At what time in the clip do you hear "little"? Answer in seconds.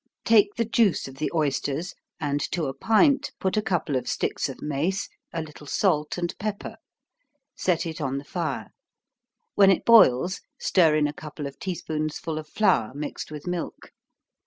5.43-5.67